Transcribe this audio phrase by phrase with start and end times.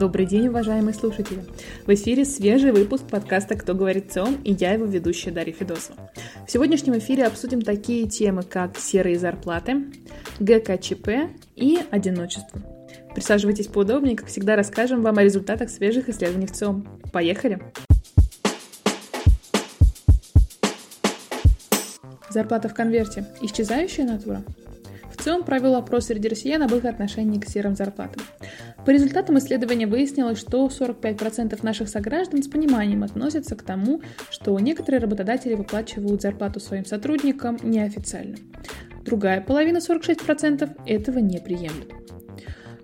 [0.00, 1.44] Добрый день, уважаемые слушатели!
[1.84, 6.10] В эфире свежий выпуск подкаста «Кто говорит ЦИОМ» и я его ведущая Дарья Федосова.
[6.46, 9.92] В сегодняшнем эфире обсудим такие темы, как серые зарплаты,
[10.38, 12.62] ГКЧП и одиночество.
[13.14, 17.00] Присаживайтесь поудобнее, как всегда расскажем вам о результатах свежих исследований в ЦИОМ.
[17.12, 17.60] Поехали!
[22.30, 24.42] Зарплата в конверте– исчезающая натура?
[25.14, 28.22] В целом провел опрос среди россиян об их отношении к серым зарплатам.
[28.84, 35.00] По результатам исследования выяснилось, что 45% наших сограждан с пониманием относятся к тому, что некоторые
[35.00, 38.36] работодатели выплачивают зарплату своим сотрудникам неофициально.
[39.04, 41.92] Другая половина, 46%, этого не приемлет.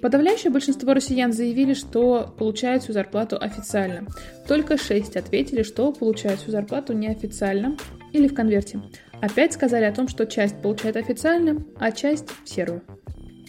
[0.00, 4.06] Подавляющее большинство россиян заявили, что получают всю зарплату официально.
[4.48, 7.76] Только 6 ответили, что получают всю зарплату неофициально
[8.12, 8.80] или в конверте.
[9.20, 12.82] Опять сказали о том, что часть получает официально, а часть– серую.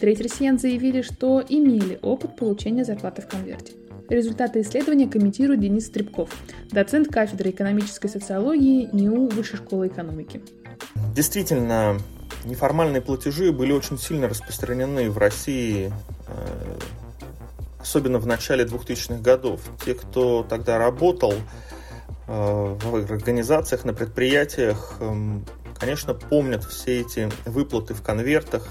[0.02, 3.74] Треть россиян заявили, что имели опыт получения зарплаты в конверте.
[4.08, 6.28] Результаты исследования комментирует Денис Стребков,
[6.72, 10.42] доцент кафедры экономической социологии НИУ Высшей школы экономики.
[11.14, 12.00] Действительно,
[12.44, 15.92] неформальные платежи были очень сильно распространены в России,
[16.26, 16.78] э,
[17.78, 19.60] особенно в начале 2000-х годов.
[19.84, 21.34] Те, кто тогда работал
[22.26, 25.46] э, в организациях, на предприятиях, эм,
[25.78, 28.66] конечно, помнят все эти выплаты в конвертах.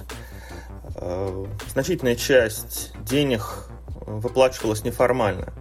[1.01, 3.65] Э, значительная часть денег
[4.05, 5.51] выплачивалась неформально.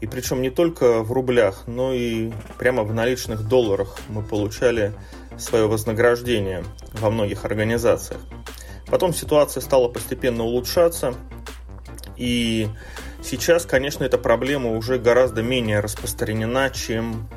[0.00, 4.92] И причем не только в рублях, но и прямо в наличных долларах мы получали
[5.36, 8.20] свое вознаграждение во многих организациях.
[8.86, 11.14] Потом ситуация стала постепенно улучшаться,
[12.16, 12.68] и
[13.22, 17.28] сейчас, конечно, эта проблема уже гораздо менее распространена, чем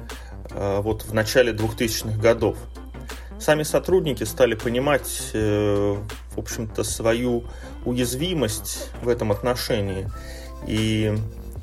[0.52, 2.58] э, вот в начале 2000-х годов.
[3.42, 5.97] Сами сотрудники стали понимать, э,
[6.36, 7.45] в общем-то, свою
[7.86, 10.08] уязвимость в этом отношении.
[10.67, 11.11] И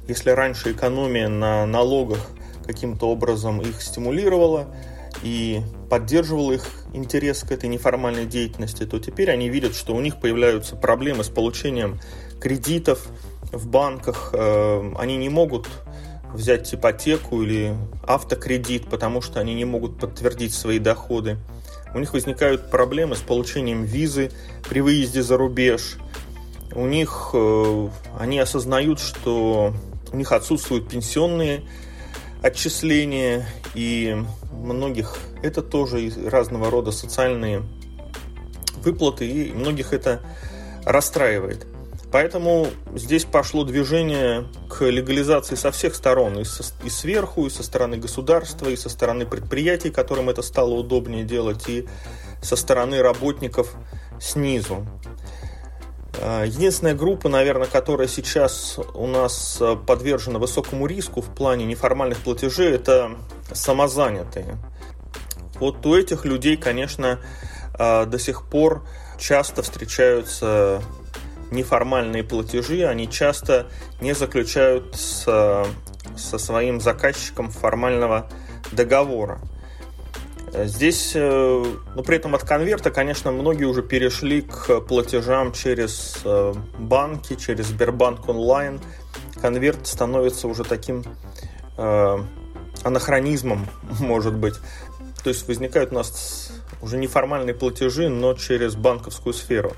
[0.08, 2.18] если раньше экономия на налогах
[2.66, 4.74] каким-то образом их стимулировала
[5.22, 10.18] и поддерживала их интерес к этой неформальной деятельности, то теперь они видят, что у них
[10.18, 12.00] появляются проблемы с получением
[12.40, 13.06] кредитов
[13.52, 14.30] в банках.
[14.32, 15.68] Э, они не могут
[16.34, 21.38] взять ипотеку или автокредит, потому что они не могут подтвердить свои доходы
[21.94, 24.30] у них возникают проблемы с получением визы
[24.68, 25.96] при выезде за рубеж.
[26.74, 27.88] У них э,
[28.18, 29.74] они осознают, что
[30.12, 31.62] у них отсутствуют пенсионные
[32.42, 34.16] отчисления, и
[34.52, 37.62] многих это тоже разного рода социальные
[38.82, 40.20] выплаты, и многих это
[40.84, 41.66] расстраивает.
[42.10, 47.62] Поэтому здесь пошло движение к легализации со всех сторон, и, со, и сверху, и со
[47.62, 51.86] стороны государства, и со стороны предприятий, которым это стало удобнее делать, и
[52.40, 53.74] со стороны работников
[54.20, 54.86] снизу.
[56.20, 62.72] А, единственная группа, наверное, которая сейчас у нас подвержена высокому риску в плане неформальных платежей,
[62.72, 63.16] это
[63.52, 64.56] самозанятые.
[65.60, 67.20] Вот у этих людей, конечно,
[67.74, 68.86] а, до сих пор
[69.18, 70.82] часто встречаются
[71.50, 73.66] неформальные платежи, они часто
[74.00, 75.24] не заключают с,
[76.16, 78.28] со своим заказчиком формального
[78.72, 79.40] договора.
[80.52, 81.64] Здесь, э,
[81.94, 87.66] но при этом от конверта, конечно, многие уже перешли к платежам через э, банки, через
[87.66, 88.80] Сбербанк онлайн.
[89.40, 91.04] Конверт становится уже таким
[91.76, 92.18] э,
[92.82, 93.66] анахронизмом,
[94.00, 94.54] может быть.
[95.22, 96.50] То есть возникают у нас
[96.80, 99.72] уже неформальные платежи, но через банковскую сферу.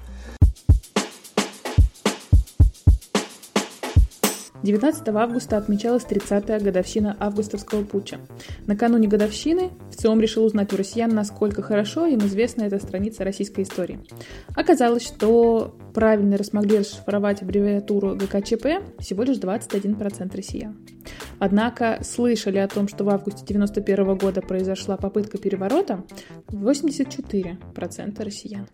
[4.62, 8.18] 19 августа отмечалась 30-я годовщина августовского путча.
[8.66, 13.62] Накануне годовщины в ЦИОМ решил узнать у россиян, насколько хорошо им известна эта страница российской
[13.62, 14.00] истории.
[14.54, 20.76] Оказалось, что правильно смогли расшифровать аббревиатуру ГКЧП всего лишь 21% россиян.
[21.38, 26.04] Однако слышали о том, что в августе 1991 года произошла попытка переворота
[26.48, 28.68] 84% россиян.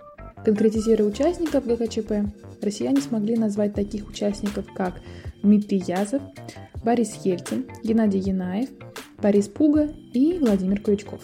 [0.45, 5.01] Конкретизируя участников ГКЧП, россияне смогли назвать таких участников, как
[5.43, 6.23] Дмитрий Язов,
[6.85, 8.69] Борис Ельцин, Геннадий Янаев,
[9.19, 11.23] Борис Пуга и Владимир Крючков.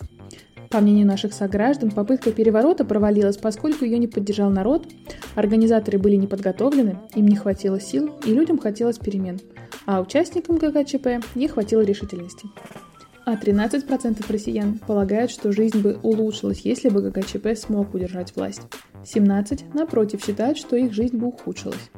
[0.70, 4.86] По мнению наших сограждан, попытка переворота провалилась, поскольку ее не поддержал народ,
[5.34, 9.38] организаторы были не подготовлены, им не хватило сил и людям хотелось перемен,
[9.84, 12.46] а участникам ГКЧП не хватило решительности.
[13.24, 18.62] А 13% россиян полагают, что жизнь бы улучшилась, если бы ГКЧП смог удержать власть.
[19.02, 21.90] 17% напротив считают, что их жизнь бы ухудшилась.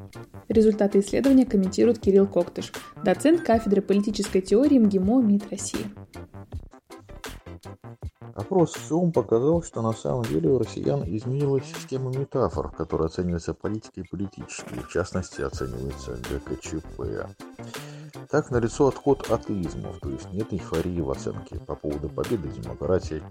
[0.49, 2.73] Результаты исследования комментирует Кирилл Коктыш,
[3.03, 5.87] доцент кафедры политической теории МГИМО МИД России.
[8.35, 14.01] Опрос СИОМ показал, что на самом деле у россиян изменилась система метафор, которая оценивается политикой
[14.01, 17.29] и политической, в частности оценивается ГКЧП.
[18.31, 23.23] Так налицо отход атеизмов, то есть нет эйфории в оценке по поводу победы демократии,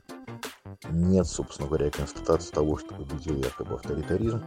[0.90, 4.42] нет, собственно говоря, констатации того, что победил якобы авторитаризм.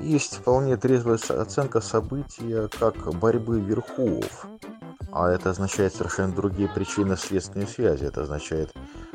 [0.00, 4.46] Есть вполне трезвая оценка события как борьбы верхов,
[5.12, 8.04] а это означает совершенно другие причины следственной связи.
[8.04, 8.72] Это означает,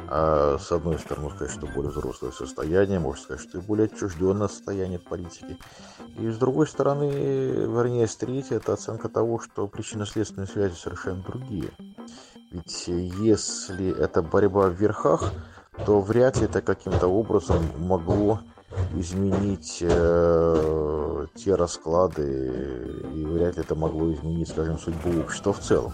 [0.09, 4.47] э, с одной стороны, сказать, что более взрослое состояние, можно сказать, что и более отчужденное
[4.47, 5.57] состояние политики.
[6.17, 11.23] И с другой стороны, вернее, с третьей, это оценка того, что причины следственной связи совершенно
[11.23, 11.71] другие.
[12.51, 15.33] Ведь если это борьба в верхах,
[15.85, 18.39] то вряд ли это каким-то образом могло
[18.93, 25.93] изменить э, те расклады, и вряд ли это могло изменить, скажем, судьбу общества в целом.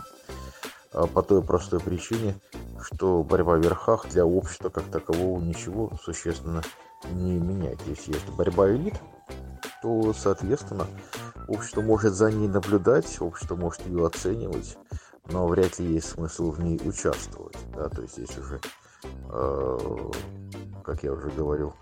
[0.92, 2.36] А по той простой причине,
[2.82, 6.62] что борьба в верхах для общества как такового ничего существенно
[7.12, 7.80] не меняет.
[7.88, 8.96] Если есть борьба элит,
[9.82, 10.88] то, соответственно,
[11.48, 14.78] общество может за ней наблюдать, общество может ее оценивать,
[15.32, 17.58] но вряд ли есть смысл в ней участвовать.
[17.76, 17.90] Да?
[17.90, 18.62] То есть здесь уже
[20.84, 21.74] как я уже говорил,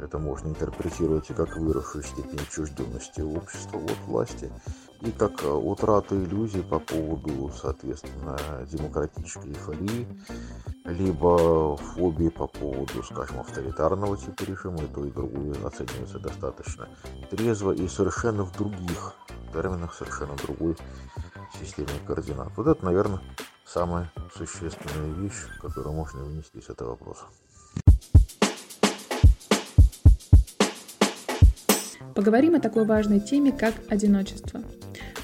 [0.00, 4.50] это можно интерпретировать и как выросшую степень отчужденности общества от власти,
[5.00, 8.36] и как э, утрату иллюзий по поводу, соответственно,
[8.70, 10.06] демократической эйфории,
[10.84, 16.88] либо фобии по поводу, скажем, авторитарного типа режима, и то и другое оценивается достаточно
[17.30, 19.14] трезво и совершенно в других
[19.52, 20.76] терминах, совершенно другой
[21.60, 22.50] системе координат.
[22.56, 23.20] Вот это, наверное,
[23.68, 27.24] самая существенная вещь, которую можно вынести из этого вопроса.
[32.14, 34.60] Поговорим о такой важной теме, как одиночество.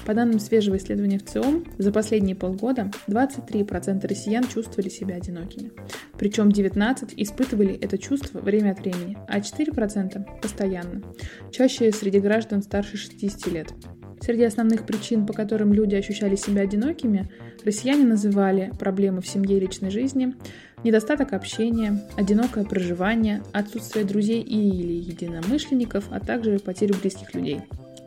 [0.05, 5.71] По данным свежего исследования в ЦИОМ, за последние полгода 23% россиян чувствовали себя одинокими.
[6.17, 11.01] Причем 19% испытывали это чувство время от времени, а 4% постоянно.
[11.51, 13.73] Чаще среди граждан старше 60 лет.
[14.25, 17.29] Среди основных причин, по которым люди ощущали себя одинокими,
[17.63, 20.33] россияне называли проблемы в семье и личной жизни,
[20.83, 27.61] недостаток общения, одинокое проживание, отсутствие друзей и или единомышленников, а также потерю близких людей.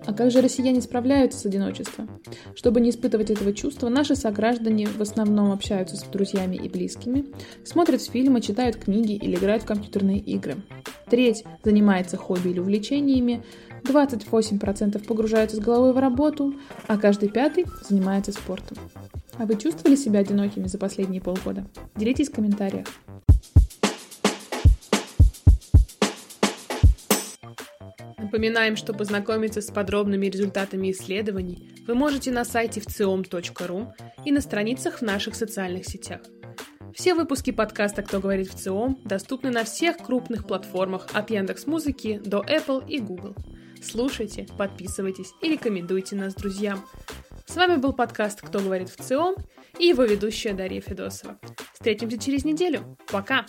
[0.07, 2.11] А как же россияне справляются с одиночеством?
[2.57, 7.27] Чтобы не испытывать этого чувства, наши сограждане в основном общаются с друзьями и близкими,
[7.63, 10.57] смотрят фильмы, читают книги или играют в компьютерные игры.
[11.11, 13.43] Треть занимается хобби или увлечениями,
[13.85, 16.55] 28% погружаются с головой в работу,
[16.87, 18.77] а каждый пятый занимается спортом.
[19.39, 21.65] А вы чувствовали себя одинокими за последние полгода?
[21.97, 22.87] Делитесь в комментариях.
[28.19, 33.95] Напоминаем, что познакомиться с подробными результатами исследований вы можете на сайте вциом.ру
[34.27, 36.21] и на страницах в наших социальных сетях.
[37.09, 42.41] Все выпуски подкаста «Кто говорит в ЦИОМ» доступны на всех крупных платформах от Яндекс.Музыки до
[42.41, 43.35] Apple и Google.
[43.83, 46.85] Слушайте, подписывайтесь и рекомендуйте нас друзьям.
[47.47, 49.37] С вами был подкаст «Кто говорит в ЦИОМ»
[49.79, 51.39] и его ведущая Дарья Федосова.
[51.73, 52.99] Встретимся через неделю.
[53.11, 53.47] Пока!